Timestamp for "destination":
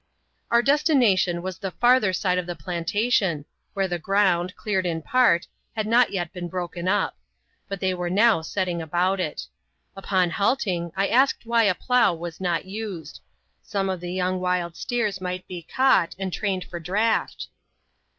0.63-1.43